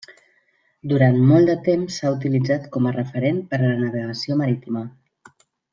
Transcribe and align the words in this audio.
Durant 0.93 1.19
molt 1.31 1.51
de 1.51 1.57
temps 1.67 1.99
s'ha 2.01 2.13
utilitzat 2.17 2.67
com 2.77 2.87
a 2.93 2.97
referent 2.97 3.45
per 3.53 3.61
a 3.61 3.65
la 3.69 3.79
navegació 3.85 4.43
marítima. 4.45 4.87